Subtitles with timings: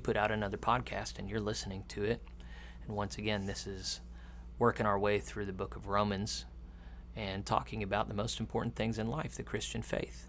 [0.00, 2.22] Put out another podcast and you're listening to it.
[2.86, 4.00] And once again, this is
[4.58, 6.46] working our way through the book of Romans
[7.16, 10.26] and talking about the most important things in life, the Christian faith.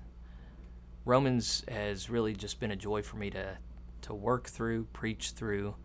[1.05, 3.57] Romans has really just been a joy for me to,
[4.01, 5.75] to work through, preach through.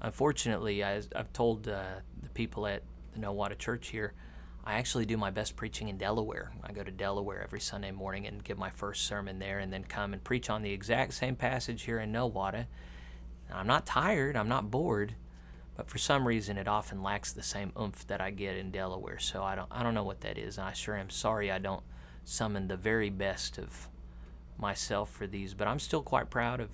[0.00, 1.84] Unfortunately, I, have told uh,
[2.22, 4.14] the people at the Nowata Church here,
[4.64, 6.52] I actually do my best preaching in Delaware.
[6.62, 9.84] I go to Delaware every Sunday morning and give my first sermon there and then
[9.84, 12.66] come and preach on the exact same passage here in Nowata.
[13.52, 15.14] I'm not tired, I'm not bored,
[15.76, 19.18] but for some reason it often lacks the same oomph that I get in Delaware.
[19.18, 20.58] So I don't I don't know what that is.
[20.58, 21.82] And I sure am sorry I don't
[22.24, 23.88] summon the very best of
[24.58, 26.70] myself for these, but I'm still quite proud of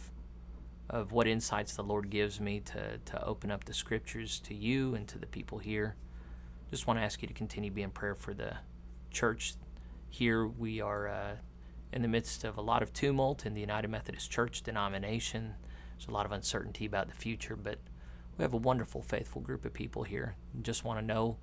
[0.91, 4.95] of what insights the Lord gives me to to open up the scriptures to you
[4.95, 5.97] and to the people here
[6.75, 8.57] just want to ask you to continue being prayer for the
[9.11, 9.55] church
[10.11, 10.47] here.
[10.47, 11.37] We are uh,
[11.93, 15.55] in the midst of a lot of tumult in the United Methodist Church denomination.
[15.97, 17.79] There's a lot of uncertainty about the future, but
[18.37, 20.37] we have a wonderful, faithful group of people here.
[20.63, 21.37] Just want to know,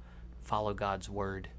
[0.43, 1.49] follow God's word.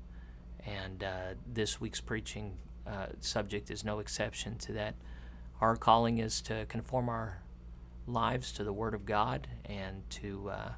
[0.65, 4.95] And uh, this week's preaching uh, subject is no exception to that.
[5.61, 7.43] Our calling is to conform our
[8.07, 10.73] lives to the Word of God and to uh,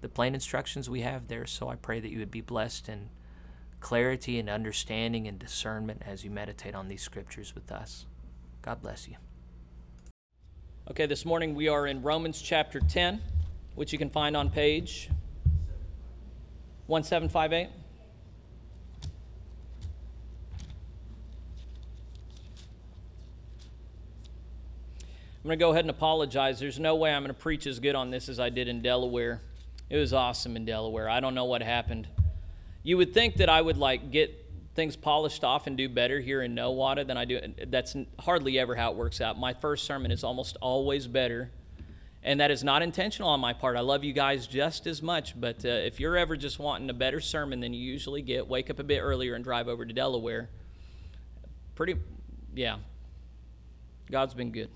[0.00, 1.46] the plain instructions we have there.
[1.46, 3.10] So I pray that you would be blessed in
[3.80, 8.06] clarity and understanding and discernment as you meditate on these scriptures with us.
[8.62, 9.16] God bless you.
[10.90, 13.18] Okay, this morning we are in Romans chapter 10,
[13.74, 15.08] which you can find on page
[16.88, 17.70] 1758.
[25.42, 26.60] I'm going to go ahead and apologize.
[26.60, 28.82] There's no way I'm going to preach as good on this as I did in
[28.82, 29.40] Delaware.
[29.88, 31.08] It was awesome in Delaware.
[31.08, 32.08] I don't know what happened.
[32.82, 34.43] You would think that I would like get
[34.74, 37.40] things polished off and do better here in Nowata than I do.
[37.66, 39.38] That's hardly ever how it works out.
[39.38, 41.50] My first sermon is almost always better,
[42.22, 43.76] and that is not intentional on my part.
[43.76, 46.94] I love you guys just as much, but uh, if you're ever just wanting a
[46.94, 49.92] better sermon than you usually get, wake up a bit earlier and drive over to
[49.92, 50.48] Delaware.
[51.74, 51.96] Pretty,
[52.54, 52.78] yeah.
[54.10, 54.70] God's been good.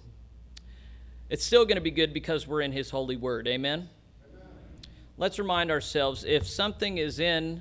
[1.28, 3.46] It's still going to be good because we're in His holy word.
[3.46, 3.88] Amen
[5.18, 7.60] let's remind ourselves if something is in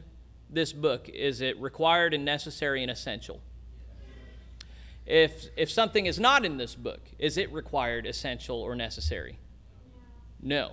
[0.50, 3.42] this book, is it required and necessary and essential?
[5.06, 9.40] If, if something is not in this book, is it required, essential, or necessary?
[10.42, 10.72] No.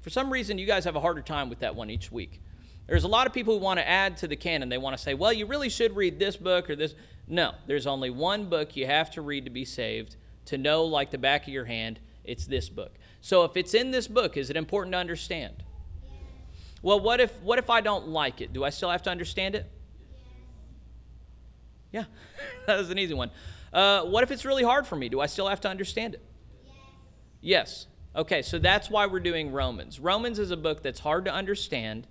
[0.00, 2.40] For some reason, you guys have a harder time with that one each week.
[2.86, 4.68] There's a lot of people who want to add to the canon.
[4.68, 6.94] They want to say, well, you really should read this book or this.
[7.26, 11.10] No, there's only one book you have to read to be saved, to know like
[11.10, 12.94] the back of your hand, it's this book.
[13.22, 15.63] So if it's in this book, is it important to understand?
[16.84, 18.52] Well, what if what if I don't like it?
[18.52, 19.64] Do I still have to understand it?
[21.90, 22.04] Yeah,
[22.66, 23.30] that was an easy one.
[23.72, 25.08] Uh, what if it's really hard for me?
[25.08, 26.22] Do I still have to understand it?
[27.40, 27.86] Yes.
[27.86, 27.86] yes.
[28.16, 29.98] Okay, so that's why we're doing Romans.
[29.98, 32.06] Romans is a book that's hard to understand,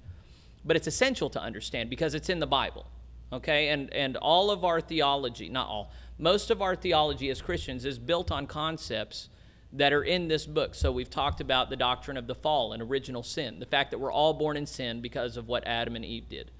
[0.66, 2.88] but it's essential to understand because it's in the Bible.
[3.32, 7.86] Okay, and and all of our theology, not all, most of our theology as Christians
[7.86, 9.30] is built on concepts
[9.74, 10.76] that are in this book.
[10.76, 13.98] So we've talked about the doctrine of the fall and original sin, the fact that
[13.98, 16.52] we're all born in sin because of what Adam and Eve did.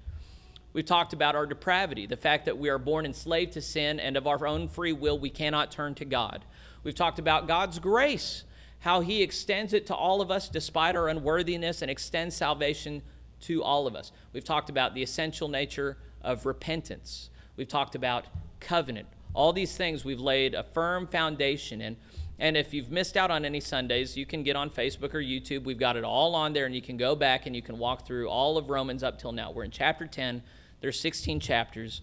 [0.72, 4.16] We've talked about our depravity, the fact that we are born enslaved to sin and
[4.16, 6.44] of our own free will we cannot turn to God.
[6.82, 8.42] We've talked about God's grace,
[8.80, 13.02] how He extends it to all of us despite our unworthiness and extends salvation
[13.42, 14.10] to all of us.
[14.32, 17.30] We've talked about the essential nature of repentance.
[17.56, 18.26] We've talked about
[18.58, 19.06] covenant.
[19.32, 21.96] All these things we've laid a firm foundation in.
[22.38, 25.64] And if you've missed out on any Sundays, you can get on Facebook or YouTube.
[25.64, 28.06] We've got it all on there, and you can go back and you can walk
[28.06, 29.52] through all of Romans up till now.
[29.52, 30.42] We're in chapter 10,
[30.80, 32.02] there's 16 chapters.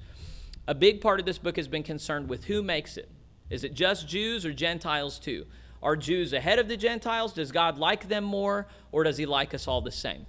[0.68, 3.10] A big part of this book has been concerned with who makes it.
[3.50, 5.46] Is it just Jews or Gentiles too?
[5.84, 7.34] Are Jews ahead of the Gentiles?
[7.34, 10.26] Does God like them more, or does He like us all the same?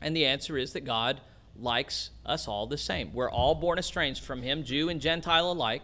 [0.00, 1.20] And the answer is that God
[1.56, 3.12] likes us all the same.
[3.12, 5.82] We're all born estranged from Him, Jew and Gentile alike.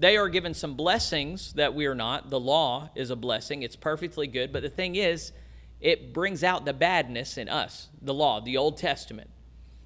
[0.00, 2.30] They are given some blessings that we are not.
[2.30, 4.50] The law is a blessing, it's perfectly good.
[4.50, 5.32] But the thing is,
[5.78, 9.28] it brings out the badness in us, the law, the Old Testament.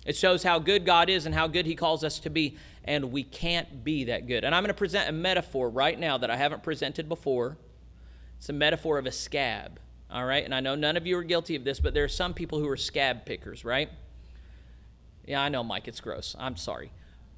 [0.06, 3.10] It shows how good God is and how good He calls us to be, and
[3.10, 4.44] we can't be that good.
[4.44, 7.56] And I'm going to present a metaphor right now that I haven't presented before.
[8.38, 9.80] It's a metaphor of a scab.
[10.12, 10.44] all right?
[10.44, 12.60] And I know none of you are guilty of this, but there are some people
[12.60, 13.90] who are scab pickers, right?
[15.26, 16.36] Yeah, I know, Mike, it's gross.
[16.38, 16.92] I'm sorry.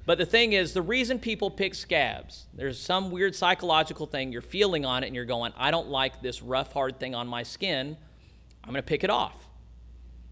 [0.07, 4.41] But the thing is, the reason people pick scabs, there's some weird psychological thing you're
[4.41, 7.43] feeling on it and you're going, I don't like this rough, hard thing on my
[7.43, 7.97] skin.
[8.63, 9.35] I'm going to pick it off.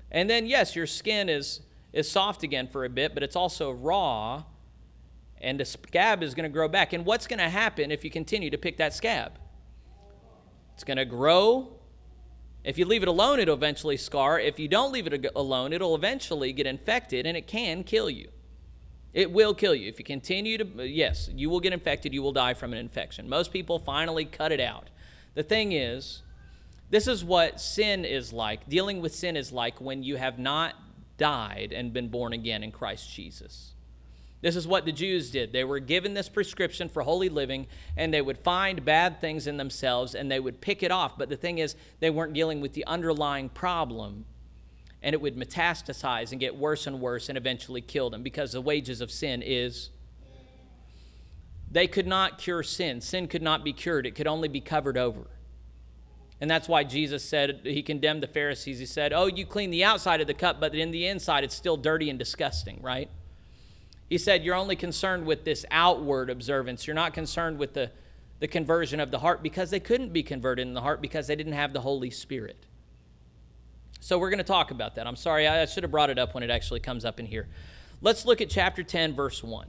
[0.10, 1.60] And then, yes, your skin is,
[1.92, 4.44] is soft again for a bit, but it's also raw,
[5.42, 6.94] and the scab is going to grow back.
[6.94, 9.33] And what's going to happen if you continue to pick that scab?
[10.74, 11.74] It's going to grow.
[12.63, 14.39] If you leave it alone, it'll eventually scar.
[14.39, 18.30] If you don't leave it alone, it'll eventually get infected and it can kill you.
[19.15, 19.88] It will kill you.
[19.88, 22.13] If you continue to, yes, you will get infected.
[22.13, 23.29] You will die from an infection.
[23.29, 24.89] Most people finally cut it out.
[25.35, 26.21] The thing is,
[26.89, 28.67] this is what sin is like.
[28.67, 30.75] Dealing with sin is like when you have not
[31.17, 33.71] died and been born again in Christ Jesus.
[34.41, 35.53] This is what the Jews did.
[35.53, 39.56] They were given this prescription for holy living, and they would find bad things in
[39.56, 41.18] themselves and they would pick it off.
[41.18, 44.25] But the thing is, they weren't dealing with the underlying problem
[45.06, 48.60] and it would metastasize and get worse and worse and eventually kill them because the
[48.60, 49.92] wages of sin is
[51.69, 53.02] they could not cure sin.
[53.02, 55.28] Sin could not be cured, it could only be covered over.
[56.42, 58.80] And that's why Jesus said, He condemned the Pharisees.
[58.80, 61.56] He said, Oh, you clean the outside of the cup, but in the inside it's
[61.56, 63.10] still dirty and disgusting, right?
[64.10, 66.88] He said, You're only concerned with this outward observance.
[66.88, 67.92] You're not concerned with the,
[68.40, 71.36] the conversion of the heart because they couldn't be converted in the heart because they
[71.36, 72.66] didn't have the Holy Spirit.
[74.06, 75.07] So we're going to talk about that.
[75.07, 77.48] I'm sorry, I should have brought it up when it actually comes up in here.
[78.04, 79.68] Let's look at chapter 10, verse 1.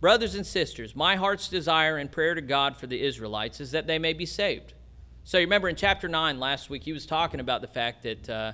[0.00, 3.86] Brothers and sisters, my heart's desire and prayer to God for the Israelites is that
[3.86, 4.74] they may be saved.
[5.22, 8.28] So you remember in chapter 9 last week, he was talking about the fact that,
[8.28, 8.52] uh,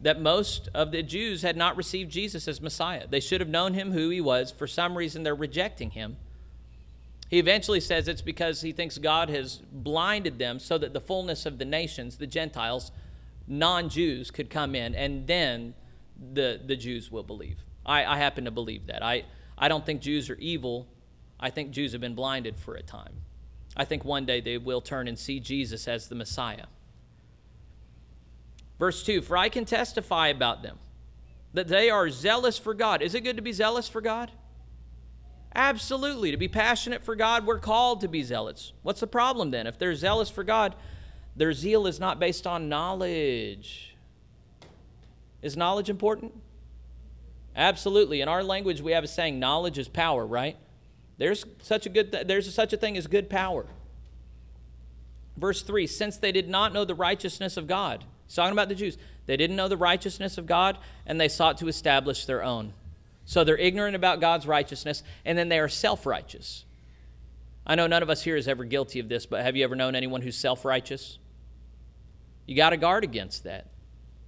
[0.00, 3.06] that most of the Jews had not received Jesus as Messiah.
[3.06, 4.52] They should have known him who he was.
[4.52, 6.16] For some reason, they're rejecting him.
[7.28, 11.44] He eventually says it's because he thinks God has blinded them so that the fullness
[11.44, 12.90] of the nations, the Gentiles,
[13.46, 15.74] non Jews could come in, and then
[16.32, 17.58] the, the Jews will believe.
[17.84, 19.02] I, I happen to believe that.
[19.02, 19.24] I,
[19.56, 20.88] I don't think Jews are evil.
[21.38, 23.14] I think Jews have been blinded for a time.
[23.76, 26.66] I think one day they will turn and see Jesus as the Messiah.
[28.78, 30.78] Verse 2 For I can testify about them
[31.52, 33.02] that they are zealous for God.
[33.02, 34.30] Is it good to be zealous for God?
[35.54, 36.30] Absolutely.
[36.32, 38.74] To be passionate for God, we're called to be zealots.
[38.82, 39.66] What's the problem then?
[39.66, 40.74] If they're zealous for God,
[41.36, 43.94] their zeal is not based on knowledge.
[45.42, 46.32] Is knowledge important?
[47.54, 48.20] Absolutely.
[48.20, 50.56] In our language, we have a saying, knowledge is power, right?
[51.18, 53.66] There's such a good th- there's such a thing as good power.
[55.36, 58.04] Verse 3, since they did not know the righteousness of God.
[58.26, 58.98] He's talking about the Jews.
[59.26, 62.72] They didn't know the righteousness of God, and they sought to establish their own.
[63.24, 66.64] So they're ignorant about God's righteousness, and then they are self righteous.
[67.66, 69.74] I know none of us here is ever guilty of this, but have you ever
[69.74, 71.18] known anyone who's self righteous?
[72.46, 73.66] You got to guard against that.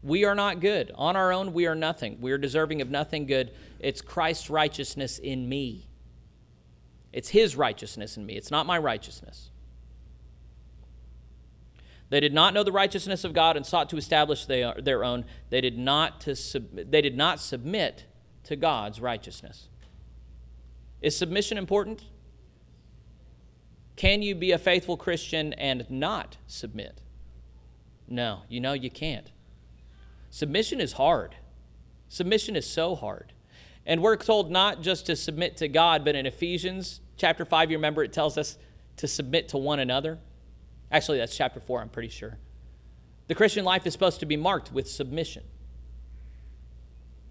[0.03, 0.93] We are not good.
[0.95, 2.21] On our own, we are nothing.
[2.21, 3.53] We are deserving of nothing good.
[3.81, 5.89] It's Christ's righteousness in me.
[7.13, 8.35] It's His righteousness in me.
[8.35, 9.51] It's not my righteousness.
[12.11, 15.25] They did not know the righteousness of God and sought to establish their own.
[15.51, 18.07] They did not, to sub- they did not submit
[18.45, 19.69] to God's righteousness.
[21.03, 22.05] Is submission important?
[23.97, 27.03] Can you be a faithful Christian and not submit?
[28.09, 29.31] No, you know you can't.
[30.31, 31.37] Submission is hard.
[32.09, 33.33] Submission is so hard.
[33.87, 37.77] And we're told not just to submit to God, but in Ephesians chapter 5, you
[37.77, 38.59] remember it tells us
[38.97, 40.19] to submit to one another.
[40.91, 42.39] Actually, that's chapter 4, I'm pretty sure.
[43.29, 45.45] The Christian life is supposed to be marked with submission.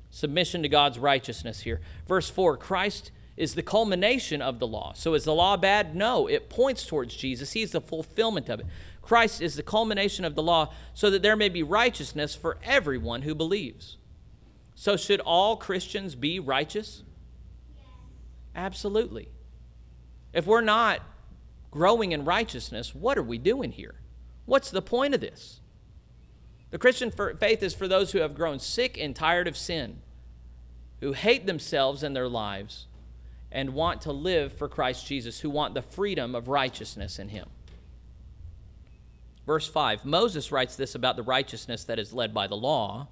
[0.10, 1.82] Submission to God's righteousness here.
[2.08, 4.94] Verse 4 Christ is the culmination of the law.
[4.94, 5.96] So is the law bad?
[5.96, 7.54] No, it points towards Jesus.
[7.54, 8.66] He's the fulfillment of it.
[9.08, 13.22] Christ is the culmination of the law so that there may be righteousness for everyone
[13.22, 13.96] who believes.
[14.76, 17.04] So, should all Christians be righteous?
[18.54, 19.30] Absolutely.
[20.34, 21.02] If we're not
[21.72, 23.96] growing in righteousness, what are we doing here?
[24.46, 25.62] What's the point of this?
[26.72, 30.02] The Christian faith is for those who have grown sick and tired of sin,
[31.00, 32.88] who hate themselves and their lives,
[33.54, 37.48] and want to live for Christ Jesus, who want the freedom of righteousness in Him.
[39.48, 43.08] Verse 5 Moses writes this about the righteousness that is led by the law.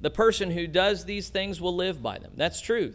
[0.00, 2.32] The person who does these things will live by them.
[2.36, 2.94] That's true.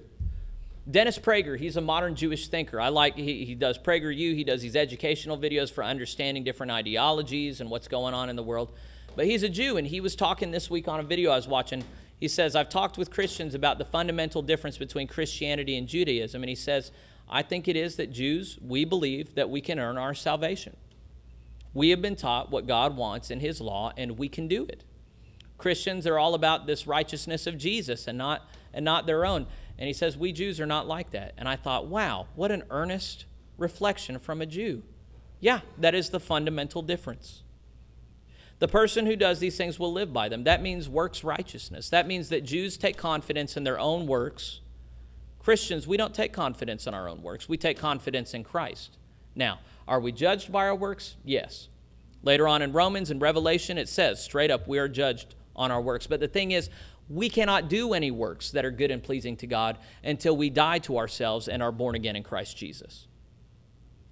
[0.90, 2.82] Dennis Prager, he's a modern Jewish thinker.
[2.82, 7.62] I like, he, he does PragerU, he does these educational videos for understanding different ideologies
[7.62, 8.72] and what's going on in the world.
[9.16, 11.48] But he's a Jew, and he was talking this week on a video I was
[11.48, 11.84] watching.
[12.20, 16.42] He says, I've talked with Christians about the fundamental difference between Christianity and Judaism.
[16.42, 16.92] And he says,
[17.30, 20.76] I think it is that Jews, we believe that we can earn our salvation.
[21.74, 24.84] We have been taught what God wants in His law, and we can do it.
[25.58, 29.46] Christians are all about this righteousness of Jesus and not, and not their own.
[29.78, 31.34] And he says, We Jews are not like that.
[31.38, 33.26] And I thought, wow, what an earnest
[33.58, 34.84] reflection from a Jew.
[35.40, 37.44] Yeah, that is the fundamental difference.
[38.60, 40.44] The person who does these things will live by them.
[40.44, 41.90] That means works righteousness.
[41.90, 44.60] That means that Jews take confidence in their own works.
[45.40, 47.48] Christians, we don't take confidence in our own works.
[47.48, 48.98] We take confidence in Christ.
[49.34, 49.60] Now,
[49.90, 51.16] are we judged by our works?
[51.26, 51.68] Yes.
[52.22, 55.82] Later on in Romans and Revelation, it says straight up, we are judged on our
[55.82, 56.06] works.
[56.06, 56.70] But the thing is,
[57.10, 60.78] we cannot do any works that are good and pleasing to God until we die
[60.80, 63.08] to ourselves and are born again in Christ Jesus.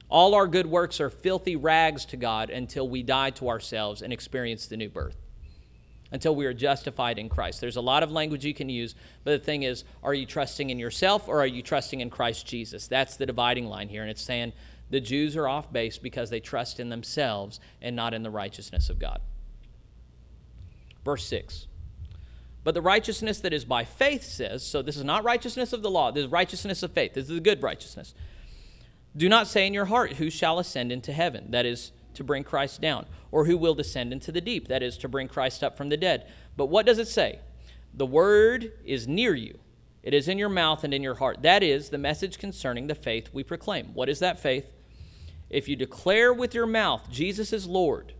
[0.10, 4.12] All our good works are filthy rags to God until we die to ourselves and
[4.12, 5.17] experience the new birth,
[6.12, 7.62] until we are justified in Christ.
[7.62, 10.72] There's a lot of language you can use, but the thing is, are you trusting
[10.72, 12.88] in yourself or are you trusting in Christ Jesus?
[12.88, 14.01] That's the dividing line here.
[14.01, 14.53] And it's saying
[14.89, 18.89] the Jews are off base because they trust in themselves and not in the righteousness
[18.89, 19.20] of God.
[21.03, 21.67] Verse 6.
[22.63, 25.89] But the righteousness that is by faith says, so this is not righteousness of the
[25.89, 27.13] law, this is righteousness of faith.
[27.13, 28.13] This is the good righteousness.
[29.15, 31.51] Do not say in your heart, Who shall ascend into heaven?
[31.51, 33.06] That is, to bring Christ down.
[33.32, 34.67] Or who will descend into the deep?
[34.67, 36.27] That is, to bring Christ up from the dead.
[36.56, 37.39] But what does it say?
[37.94, 39.60] The word is near you.
[40.03, 41.41] It is in your mouth and in your heart.
[41.41, 43.94] That is the message concerning the faith we proclaim.
[43.94, 44.72] What is that faith?
[45.49, 48.13] If you declare with your mouth Jesus is Lord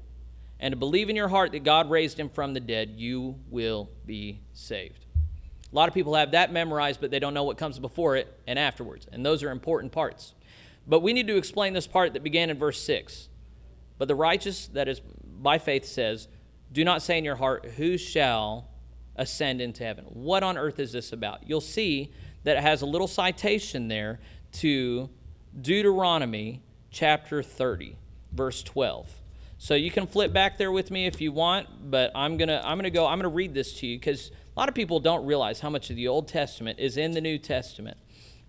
[0.60, 4.42] and believe in your heart that God raised him from the dead, you will be
[4.54, 5.06] saved.
[5.72, 8.40] A lot of people have that memorized, but they don't know what comes before it
[8.48, 9.08] and afterwards.
[9.12, 10.34] And those are important parts.
[10.88, 13.28] But we need to explain this part that began in verse 6.
[13.98, 16.30] But the righteous, that is by faith, says,
[16.72, 18.70] Do not say in your heart, Who shall
[19.18, 20.06] ascend into heaven?
[20.06, 21.48] What on earth is this about?
[21.48, 24.20] You'll see that it has a little citation there
[24.54, 25.10] to
[25.60, 27.96] Deuteronomy chapter 30,
[28.32, 29.20] verse 12.
[29.58, 32.66] So you can flip back there with me if you want, but I'm going to
[32.66, 34.76] I'm going to go I'm going to read this to you cuz a lot of
[34.76, 37.98] people don't realize how much of the Old Testament is in the New Testament.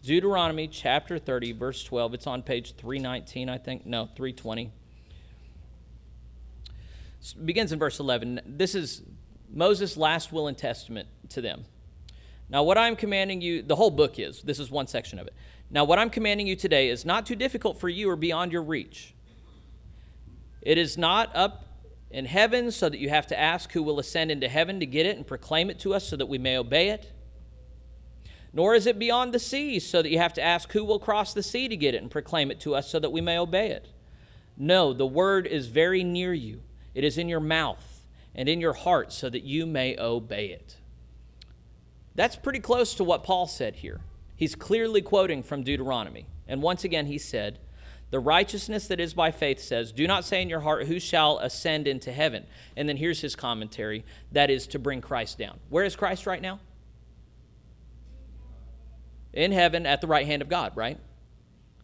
[0.03, 2.15] Deuteronomy chapter 30 verse 12.
[2.15, 3.87] It's on page 319, I think.
[3.87, 4.71] No, 320.
[7.21, 8.41] It begins in verse 11.
[8.47, 9.03] This is
[9.51, 11.65] Moses' last will and testament to them.
[12.51, 15.35] Now, what I'm commanding you, the whole book is, this is one section of it.
[15.71, 18.63] Now, what I'm commanding you today is not too difficult for you or beyond your
[18.63, 19.15] reach.
[20.63, 21.67] It is not up
[22.11, 25.05] in heaven so that you have to ask who will ascend into heaven to get
[25.05, 27.13] it and proclaim it to us so that we may obey it.
[28.53, 31.35] Nor is it beyond the seas so that you have to ask who will cross
[31.35, 33.69] the sea to get it and proclaim it to us so that we may obey
[33.71, 33.89] it.
[34.57, 36.63] No, the word is very near you.
[36.95, 38.03] It is in your mouth
[38.35, 40.77] and in your heart so that you may obey it.
[42.15, 44.01] That's pretty close to what Paul said here.
[44.39, 46.29] He's clearly quoting from Deuteronomy.
[46.47, 47.59] And once again, he said,
[48.11, 51.39] The righteousness that is by faith says, Do not say in your heart, Who shall
[51.39, 52.47] ascend into heaven?
[52.77, 55.59] And then here's his commentary that is to bring Christ down.
[55.71, 56.61] Where is Christ right now?
[59.33, 60.99] In heaven at the right hand of God, right?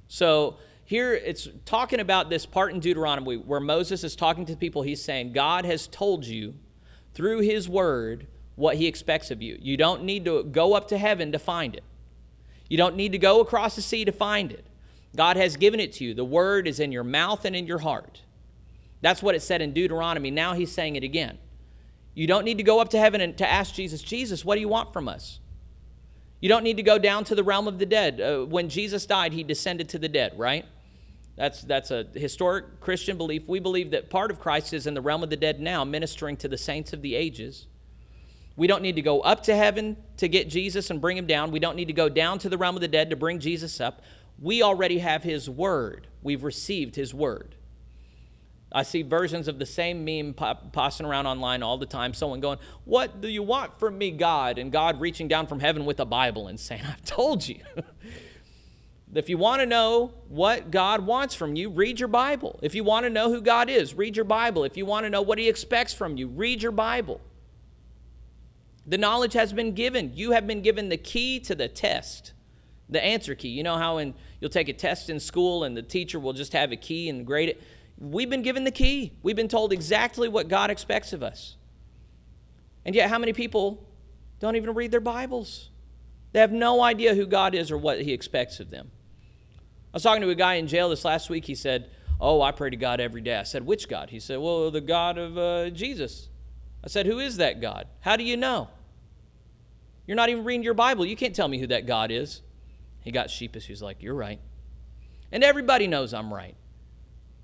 [0.06, 4.82] So here it's talking about this part in Deuteronomy where Moses is talking to people.
[4.82, 6.54] He's saying, God has told you
[7.14, 9.58] through his word what he expects of you.
[9.60, 11.82] You don't need to go up to heaven to find it.
[12.68, 14.64] You don't need to go across the sea to find it.
[15.16, 16.14] God has given it to you.
[16.14, 18.22] The word is in your mouth and in your heart.
[19.00, 20.30] That's what it said in Deuteronomy.
[20.30, 21.38] Now he's saying it again.
[22.14, 24.60] You don't need to go up to heaven and to ask Jesus, Jesus, what do
[24.60, 25.40] you want from us?
[26.40, 28.20] You don't need to go down to the realm of the dead.
[28.20, 30.64] Uh, when Jesus died, he descended to the dead, right?
[31.36, 33.48] That's, that's a historic Christian belief.
[33.48, 36.36] We believe that part of Christ is in the realm of the dead now, ministering
[36.38, 37.66] to the saints of the ages.
[38.56, 41.50] We don't need to go up to heaven to get Jesus and bring him down.
[41.50, 43.80] We don't need to go down to the realm of the dead to bring Jesus
[43.80, 44.02] up.
[44.40, 46.06] We already have his word.
[46.22, 47.56] We've received his word.
[48.74, 50.34] I see versions of the same meme
[50.72, 52.12] passing around online all the time.
[52.12, 54.58] Someone going, What do you want from me, God?
[54.58, 57.60] And God reaching down from heaven with a Bible and saying, I've told you.
[59.14, 62.58] if you want to know what God wants from you, read your Bible.
[62.62, 64.64] If you want to know who God is, read your Bible.
[64.64, 67.20] If you want to know what He expects from you, read your Bible.
[68.86, 70.12] The knowledge has been given.
[70.14, 72.32] You have been given the key to the test,
[72.88, 73.48] the answer key.
[73.48, 76.52] You know how in, you'll take a test in school and the teacher will just
[76.52, 77.62] have a key and grade it?
[77.98, 79.12] We've been given the key.
[79.22, 81.56] We've been told exactly what God expects of us.
[82.84, 83.86] And yet, how many people
[84.40, 85.70] don't even read their Bibles?
[86.32, 88.90] They have no idea who God is or what He expects of them.
[89.94, 91.44] I was talking to a guy in jail this last week.
[91.44, 91.88] He said,
[92.20, 93.36] Oh, I pray to God every day.
[93.36, 94.10] I said, Which God?
[94.10, 96.28] He said, Well, the God of uh, Jesus.
[96.84, 97.88] I said, Who is that God?
[98.00, 98.68] How do you know?
[100.06, 101.06] You're not even reading your Bible.
[101.06, 102.42] You can't tell me who that God is.
[103.00, 103.66] He got sheepish.
[103.66, 104.40] He's like, You're right.
[105.32, 106.54] And everybody knows I'm right.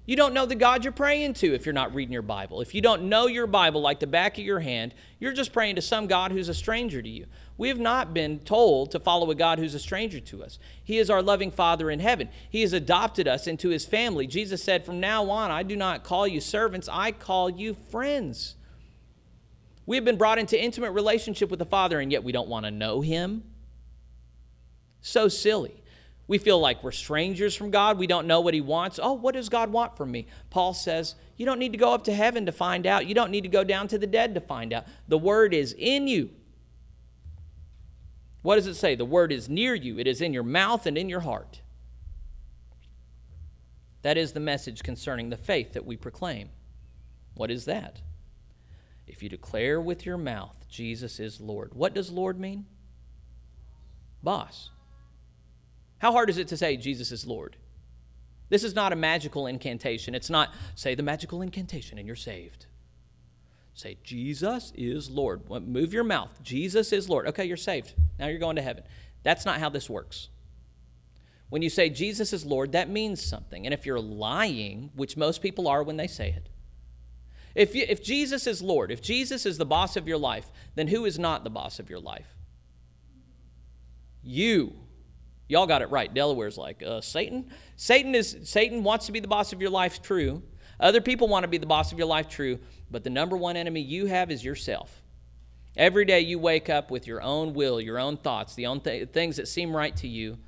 [0.06, 2.60] You don't know the God you're praying to if you're not reading your Bible.
[2.60, 5.76] If you don't know your Bible like the back of your hand, you're just praying
[5.76, 7.26] to some God who's a stranger to you.
[7.56, 10.58] We have not been told to follow a God who's a stranger to us.
[10.82, 12.28] He is our loving Father in heaven.
[12.48, 14.26] He has adopted us into his family.
[14.26, 18.56] Jesus said, From now on, I do not call you servants, I call you friends.
[19.90, 22.64] We have been brought into intimate relationship with the Father, and yet we don't want
[22.64, 23.42] to know him.
[25.00, 25.82] So silly.
[26.28, 27.98] We feel like we're strangers from God.
[27.98, 29.00] We don't know what He wants.
[29.02, 30.28] Oh, what does God want from me?
[30.48, 33.06] Paul says, You don't need to go up to heaven to find out.
[33.06, 34.84] You don't need to go down to the dead to find out.
[35.08, 36.30] The Word is in you.
[38.42, 38.94] What does it say?
[38.94, 41.62] The Word is near you, it is in your mouth and in your heart.
[44.02, 46.50] That is the message concerning the faith that we proclaim.
[47.34, 48.02] What is that?
[49.10, 52.66] If you declare with your mouth Jesus is Lord, what does Lord mean?
[54.22, 54.70] Boss.
[55.98, 57.56] How hard is it to say Jesus is Lord?
[58.48, 60.14] This is not a magical incantation.
[60.14, 62.66] It's not say the magical incantation and you're saved.
[63.74, 65.48] Say, Jesus is Lord.
[65.48, 66.30] Move your mouth.
[66.42, 67.26] Jesus is Lord.
[67.28, 67.94] Okay, you're saved.
[68.18, 68.84] Now you're going to heaven.
[69.22, 70.28] That's not how this works.
[71.48, 73.66] When you say Jesus is Lord, that means something.
[73.66, 76.48] And if you're lying, which most people are when they say it,
[77.54, 80.88] if, you, if Jesus is Lord, if Jesus is the boss of your life, then
[80.88, 82.34] who is not the boss of your life?
[84.22, 84.74] You
[85.50, 86.14] Y'all got it right.
[86.14, 87.50] Delaware's like, uh, Satan?
[87.74, 90.44] Satan is Satan wants to be the boss of your life, true.
[90.78, 92.60] Other people want to be the boss of your life, true.
[92.88, 95.02] But the number one enemy you have is yourself.
[95.76, 99.08] Every day you wake up with your own will, your own thoughts, the own th-
[99.08, 100.38] things that seem right to you.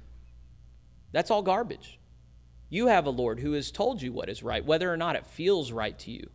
[1.10, 1.98] That's all garbage.
[2.70, 5.26] You have a Lord who has told you what is right, whether or not it
[5.26, 6.30] feels right to you,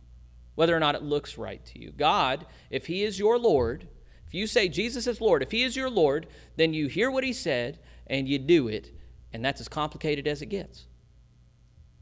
[0.58, 1.92] whether or not it looks right to you.
[1.92, 3.86] God, if He is your Lord,
[4.26, 7.22] if you say Jesus is Lord, if He is your Lord, then you hear what
[7.22, 8.90] He said and you do it,
[9.32, 10.88] and that's as complicated as it gets.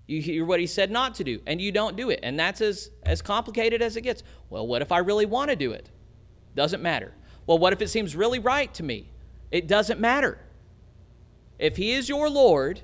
[0.06, 2.62] You hear what he said not to do, and you don't do it, and that's
[2.62, 4.22] as, as complicated as it gets.
[4.48, 5.90] Well, what if I really want to do it?
[6.54, 7.12] Doesn't matter.
[7.46, 9.10] Well, what if it seems really right to me?
[9.50, 10.38] It doesn't matter.
[11.58, 12.80] If he is your Lord,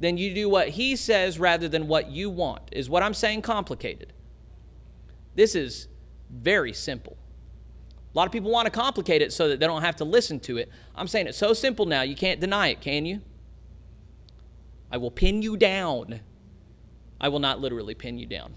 [0.00, 2.62] then you do what he says rather than what you want.
[2.72, 4.13] Is what I'm saying complicated?
[5.34, 5.88] This is
[6.30, 7.16] very simple.
[8.14, 10.38] A lot of people want to complicate it so that they don't have to listen
[10.40, 10.70] to it.
[10.94, 13.20] I'm saying it's so simple now, you can't deny it, can you?
[14.90, 16.20] I will pin you down.
[17.20, 18.54] I will not literally pin you down.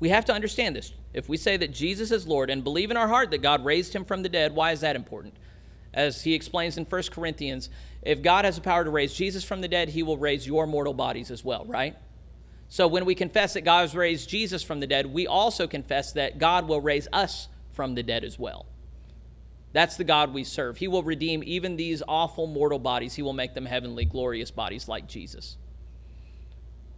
[0.00, 0.92] We have to understand this.
[1.12, 3.94] If we say that Jesus is Lord and believe in our heart that God raised
[3.94, 5.34] him from the dead, why is that important?
[5.92, 7.70] As he explains in 1 Corinthians,
[8.02, 10.66] if God has the power to raise Jesus from the dead, he will raise your
[10.66, 11.96] mortal bodies as well, right?
[12.68, 16.12] So when we confess that God has raised Jesus from the dead, we also confess
[16.12, 18.66] that God will raise us from the dead as well.
[19.72, 20.78] That's the God we serve.
[20.78, 23.14] He will redeem even these awful mortal bodies.
[23.14, 25.56] He will make them heavenly, glorious bodies like Jesus.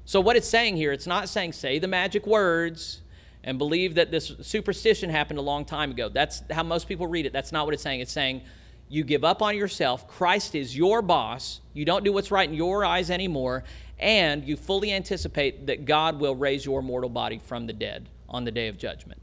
[0.04, 3.00] So, what it's saying here, it's not saying say the magic words
[3.42, 6.08] and believe that this superstition happened a long time ago.
[6.08, 7.32] That's how most people read it.
[7.32, 8.00] That's not what it's saying.
[8.00, 8.42] It's saying
[8.88, 10.06] you give up on yourself.
[10.06, 11.60] Christ is your boss.
[11.72, 13.64] You don't do what's right in your eyes anymore.
[13.98, 18.44] And you fully anticipate that God will raise your mortal body from the dead on
[18.44, 19.22] the day of judgment.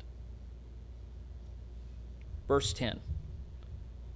[2.47, 2.99] Verse 10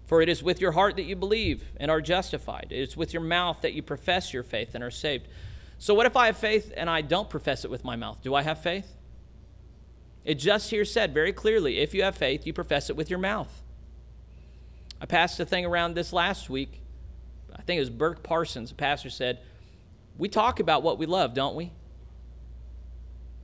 [0.07, 3.13] For it is with your heart that you believe and are justified, it is with
[3.13, 5.27] your mouth that you profess your faith and are saved.
[5.79, 8.21] So, what if I have faith and I don't profess it with my mouth?
[8.23, 8.95] Do I have faith?
[10.25, 13.19] It just here said very clearly if you have faith, you profess it with your
[13.19, 13.63] mouth.
[14.99, 16.81] I passed a thing around this last week.
[17.55, 19.39] I think it was Burk Parsons, the pastor said,
[20.17, 21.71] We talk about what we love, don't we?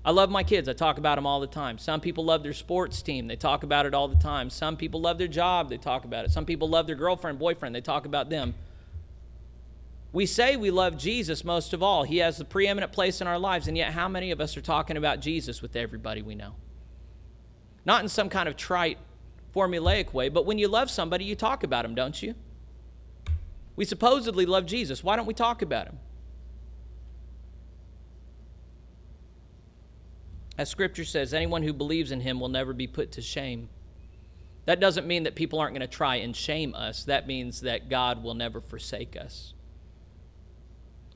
[0.06, 0.68] I love my kids.
[0.68, 1.78] I talk about them all the time.
[1.78, 3.28] Some people love their sports team.
[3.28, 4.50] They talk about it all the time.
[4.50, 5.70] Some people love their job.
[5.70, 6.32] They talk about it.
[6.32, 7.74] Some people love their girlfriend, boyfriend.
[7.74, 8.54] They talk about them.
[10.12, 12.04] We say we love Jesus most of all.
[12.04, 14.62] He has the preeminent place in our lives, and yet how many of us are
[14.62, 16.54] talking about Jesus with everybody we know?
[17.86, 18.98] Not in some kind of trite,
[19.56, 22.36] formulaic way, but when you love somebody, you talk about him, don't you?
[23.76, 25.04] We supposedly love Jesus.
[25.04, 25.98] Why don't we talk about him?
[30.58, 33.70] As scripture says, anyone who believes in him will never be put to shame.
[34.66, 37.04] That doesn't mean that people aren't going to try and shame us.
[37.06, 39.54] That means that God will never forsake us.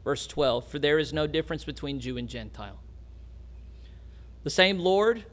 [0.03, 2.79] Verse 12 For there is no difference between Jew and Gentile.
[4.43, 5.25] The same Lord,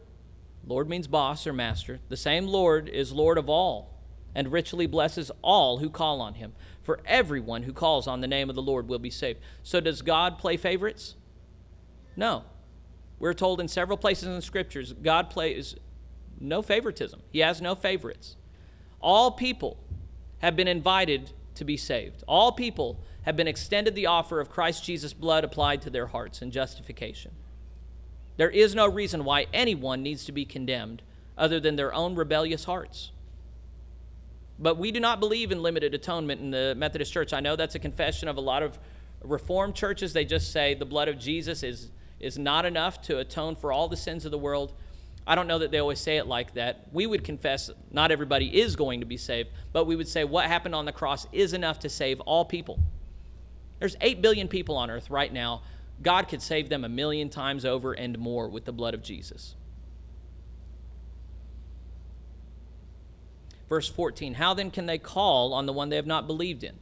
[0.67, 3.95] Lord means boss or master, the same Lord is Lord of all
[4.35, 6.53] and richly blesses all who call on him.
[6.83, 9.41] For everyone who calls on the name of the Lord will be saved.
[9.63, 11.15] So, does God play favorites?
[12.17, 12.45] No.
[13.19, 15.77] We're told in several places in the scriptures God plays
[16.41, 18.37] no favoritism, He has no favorites.
[19.01, 19.79] All people
[20.39, 24.85] have been invited to be saved, all people have been extended the offer of Christ
[24.85, 27.33] Jesus' blood applied to their hearts in justification.
[28.37, 31.03] There is no reason why anyone needs to be condemned
[31.39, 33.13] other than their own rebellious hearts.
[34.59, 37.33] But we do not believe in limited atonement in the Methodist Church.
[37.33, 38.79] I know that's a confession of a lot of
[39.25, 40.13] Reformed churches.
[40.13, 43.89] They just say the blood of Jesus is, is not enough to atone for all
[43.89, 44.73] the sins of the world.
[45.27, 46.89] I don't know that they always say it like that.
[46.93, 50.47] We would confess not everybody is going to be saved, but we would say what
[50.47, 52.79] happened on the cross is enough to save all people.
[53.79, 55.63] There's 8 billion people on earth right now.
[56.03, 59.55] God could save them a million times over and more with the blood of Jesus.
[63.69, 66.75] Verse 14 How then can they call on the one they have not believed in?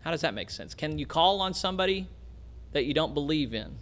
[0.00, 0.74] How does that make sense?
[0.74, 2.08] Can you call on somebody
[2.72, 3.76] that you don't believe in?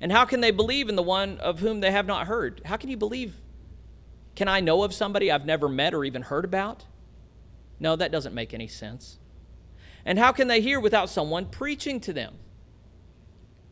[0.00, 2.60] And how can they believe in the one of whom they have not heard?
[2.64, 3.34] How can you believe?
[4.34, 6.84] Can I know of somebody I've never met or even heard about?
[7.80, 9.18] No, that doesn't make any sense.
[10.04, 12.34] And how can they hear without someone preaching to them?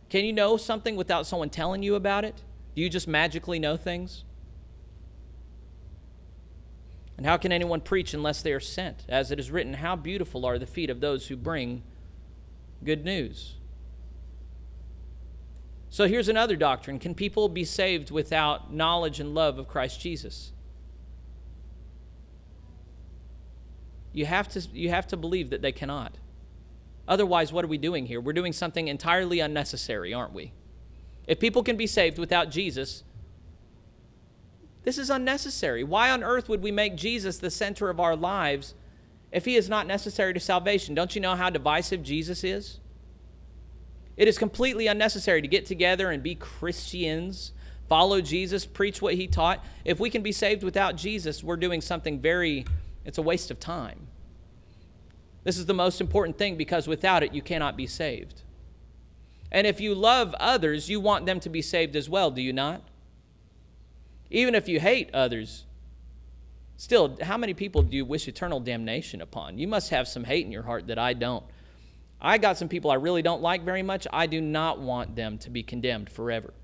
[0.09, 2.43] Can you know something without someone telling you about it?
[2.75, 4.25] Do you just magically know things?
[7.17, 9.05] And how can anyone preach unless they are sent?
[9.09, 11.83] As it is written, How beautiful are the feet of those who bring
[12.83, 13.55] good news.
[15.91, 20.53] So here's another doctrine Can people be saved without knowledge and love of Christ Jesus?
[24.13, 26.19] You have to, you have to believe that they cannot.
[27.07, 28.21] Otherwise, what are we doing here?
[28.21, 30.53] We're doing something entirely unnecessary, aren't we?
[31.27, 33.03] If people can be saved without Jesus,
[34.85, 35.83] this is unnecessary.
[35.83, 38.75] Why on earth would we make Jesus the center of our lives
[39.35, 40.95] if he is not necessary to salvation?
[40.95, 42.79] Don't you know how divisive Jesus is?
[44.17, 47.53] It is completely unnecessary to get together and be Christians,
[47.89, 49.63] follow Jesus, preach what he taught.
[49.85, 52.65] If we can be saved without Jesus, we're doing something very,
[53.05, 54.07] it's a waste of time.
[55.43, 58.43] This is the most important thing because without it, you cannot be saved.
[59.51, 62.53] And if you love others, you want them to be saved as well, do you
[62.53, 62.83] not?
[64.31, 65.67] Even if you hate others,
[66.77, 69.59] still, how many people do you wish eternal damnation upon?
[69.59, 71.45] You must have some hate in your heart that I don't.
[72.21, 74.07] I got some people I really don't like very much.
[74.13, 76.55] I do not want them to be condemned forever.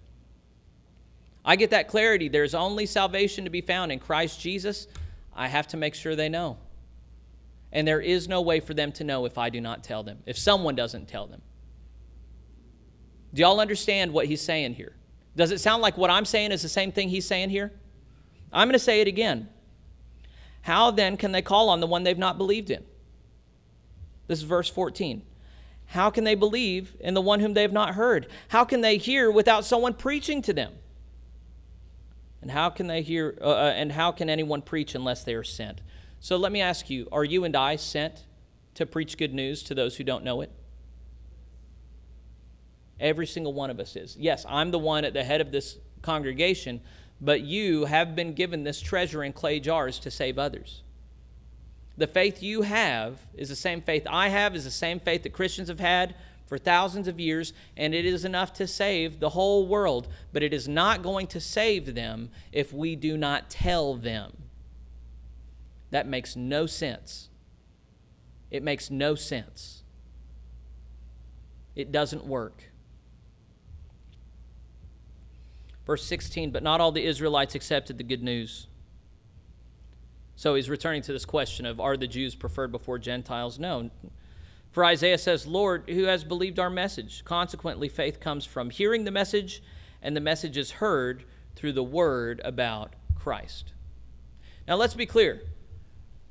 [1.45, 2.29] I get that clarity.
[2.29, 4.87] There's only salvation to be found in Christ Jesus.
[5.35, 6.59] I have to make sure they know.
[7.73, 10.19] And there is no way for them to know if I do not tell them,
[10.27, 11.41] if someone doesn't tell them.
[13.33, 14.95] Do y'all understand what he's saying here?
[15.37, 17.73] Does it sound like what I'm saying is the same thing he's saying here?
[18.53, 19.49] I'm going to say it again.
[20.63, 22.85] How then can they call on the one they've not believed in?
[24.27, 25.23] This is verse 14.
[25.87, 28.29] How can they believe in the one whom they have not heard?
[28.49, 30.73] How can they hear without someone preaching to them?
[32.43, 35.45] And how can they hear uh, uh and how can anyone preach unless they are
[35.45, 35.81] sent?
[36.21, 38.25] So let me ask you, are you and I sent
[38.75, 40.53] to preach good news to those who don't know it?
[43.01, 44.17] Every single one of us is.
[44.17, 46.83] Yes, I'm the one at the head of this congregation,
[47.21, 50.83] but you have been given this treasure in clay jars to save others.
[51.97, 55.35] The faith you have is the same faith I have, is the same faith that
[55.35, 56.15] Christians have had
[56.47, 60.55] for thousands of years, and it is enough to save the whole world, but it
[60.55, 64.33] is not going to save them if we do not tell them.
[65.91, 67.29] That makes no sense.
[68.51, 69.83] It makes no sense.
[71.77, 72.70] It doesn't work.
[75.91, 78.69] Verse 16, but not all the Israelites accepted the good news.
[80.37, 83.59] So he's returning to this question of are the Jews preferred before Gentiles?
[83.59, 83.91] No.
[84.71, 87.25] For Isaiah says, Lord, who has believed our message?
[87.25, 89.65] Consequently, faith comes from hearing the message,
[90.01, 91.25] and the message is heard
[91.57, 93.73] through the word about Christ.
[94.69, 95.43] Now let's be clear.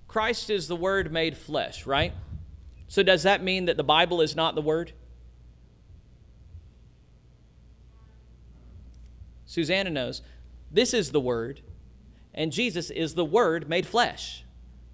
[0.08, 2.13] Christ is the word made flesh, right?
[2.88, 4.93] So does that mean that the Bible is not the word?
[9.49, 10.21] Susanna knows,
[10.71, 11.62] this is the Word,
[12.35, 14.43] and Jesus is the Word made flesh.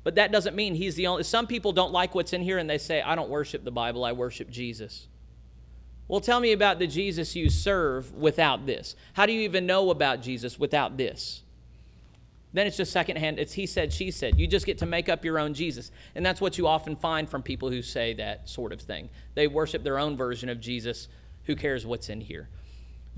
[0.06, 1.24] But that doesn't mean he's the only.
[1.24, 4.06] Some people don't like what's in here and they say, I don't worship the Bible,
[4.06, 5.10] I worship Jesus.
[6.08, 8.96] Well, tell me about the Jesus you serve without this.
[9.12, 11.44] How do you even know about Jesus without this?
[12.54, 13.40] Then it's just secondhand.
[13.40, 14.40] It's he said, she said.
[14.40, 15.92] You just get to make up your own Jesus.
[16.16, 19.10] And that's what you often find from people who say that sort of thing.
[19.34, 21.10] They worship their own version of Jesus.
[21.44, 22.48] Who cares what's in here?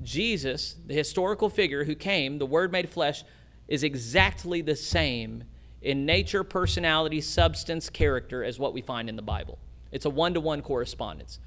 [0.04, 3.24] Jesus, the historical figure who came, the Word made flesh,
[3.68, 5.44] is exactly the same
[5.82, 9.58] in nature, personality, substance, character as what we find in the Bible.
[9.92, 11.40] It's a one to one correspondence.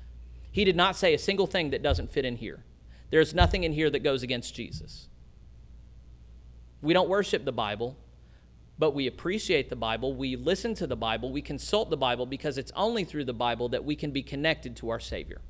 [0.50, 2.64] He did not say a single thing that doesn't fit in here.
[3.10, 5.08] There's nothing in here that goes against Jesus.
[6.82, 7.96] We don't worship the Bible,
[8.78, 12.56] but we appreciate the Bible, we listen to the Bible, we consult the Bible because
[12.56, 15.42] it's only through the Bible that we can be connected to our Savior.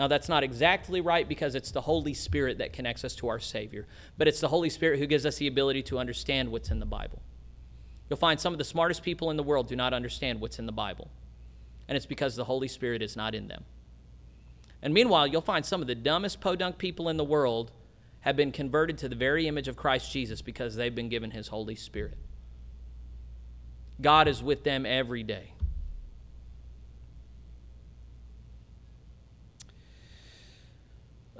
[0.00, 3.38] Now, that's not exactly right because it's the Holy Spirit that connects us to our
[3.38, 3.86] Savior,
[4.16, 6.86] but it's the Holy Spirit who gives us the ability to understand what's in the
[6.86, 7.20] Bible.
[8.08, 10.64] You'll find some of the smartest people in the world do not understand what's in
[10.64, 11.10] the Bible,
[11.86, 13.64] and it's because the Holy Spirit is not in them.
[14.80, 17.70] And meanwhile, you'll find some of the dumbest podunk people in the world
[18.20, 21.48] have been converted to the very image of Christ Jesus because they've been given his
[21.48, 22.16] Holy Spirit.
[24.00, 25.52] God is with them every day.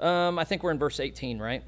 [0.01, 1.63] Um, I think we're in verse 18, right?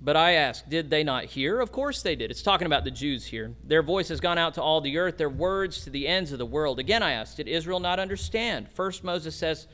[0.00, 1.58] But I ask, did they not hear?
[1.58, 2.30] Of course they did.
[2.30, 3.54] It's talking about the Jews here.
[3.64, 6.38] Their voice has gone out to all the earth, their words to the ends of
[6.38, 6.78] the world.
[6.78, 8.68] Again, I ask, did Israel not understand?
[8.70, 9.66] First, Moses says,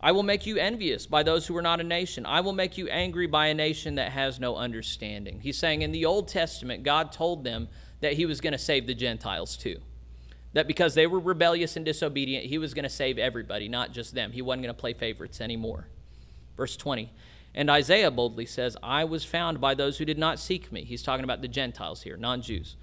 [0.00, 2.26] I will make you envious by those who are not a nation.
[2.26, 5.40] I will make you angry by a nation that has no understanding.
[5.40, 7.68] He's saying in the Old Testament, God told them
[8.00, 9.80] that he was going to save the Gentiles too.
[10.52, 14.14] That because they were rebellious and disobedient, he was going to save everybody, not just
[14.14, 14.30] them.
[14.30, 15.88] He wasn't going to play favorites anymore.
[16.56, 17.12] Verse 20.
[17.54, 20.84] And Isaiah boldly says, I was found by those who did not seek me.
[20.84, 22.76] He's talking about the Gentiles here, non Jews.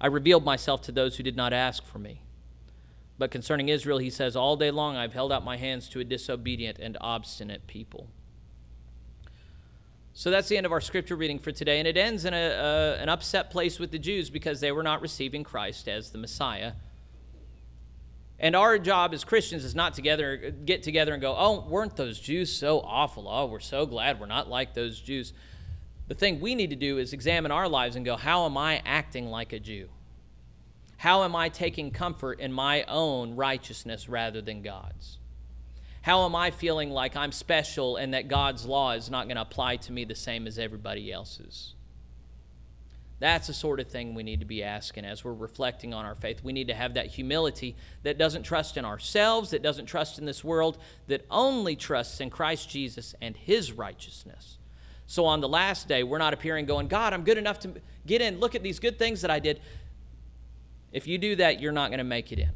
[0.00, 2.22] I revealed myself to those who did not ask for me.
[3.18, 6.04] But concerning Israel, he says, All day long I've held out my hands to a
[6.04, 8.08] disobedient and obstinate people.
[10.12, 11.78] So that's the end of our scripture reading for today.
[11.78, 15.02] And it ends in a, an upset place with the Jews because they were not
[15.02, 16.72] receiving Christ as the Messiah.
[18.38, 22.20] And our job as Christians is not together get together and go, "Oh, weren't those
[22.20, 23.28] Jews so awful?
[23.28, 25.32] Oh, we're so glad we're not like those Jews."
[26.08, 28.82] The thing we need to do is examine our lives and go, "How am I
[28.84, 29.88] acting like a Jew?
[30.98, 35.18] How am I taking comfort in my own righteousness rather than God's?
[36.02, 39.42] How am I feeling like I'm special and that God's law is not going to
[39.42, 41.74] apply to me the same as everybody else's?"
[43.18, 46.14] That's the sort of thing we need to be asking as we're reflecting on our
[46.14, 46.44] faith.
[46.44, 50.26] We need to have that humility that doesn't trust in ourselves, that doesn't trust in
[50.26, 50.76] this world,
[51.06, 54.58] that only trusts in Christ Jesus and his righteousness.
[55.06, 57.74] So on the last day, we're not appearing going, God, I'm good enough to
[58.06, 58.38] get in.
[58.38, 59.60] Look at these good things that I did.
[60.92, 62.50] If you do that, you're not going to make it in.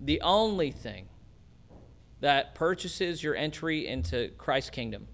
[0.00, 1.08] The only thing
[2.20, 5.06] that purchases your entry into Christ's kingdom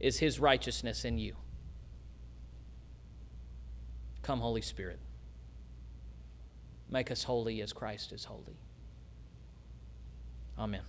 [0.00, 1.36] is his righteousness in you.
[4.22, 4.98] Come, Holy Spirit.
[6.90, 8.58] Make us holy as Christ is holy.
[10.58, 10.82] Amen.